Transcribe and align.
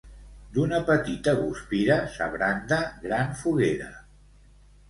D'una 0.53 0.77
petita 0.87 1.33
guspira 1.41 1.99
s'abranda 2.15 2.81
gran 3.07 3.39
foguera. 3.43 3.93